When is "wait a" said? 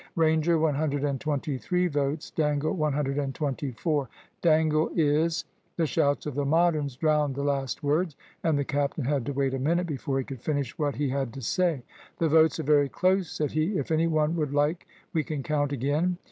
9.33-9.59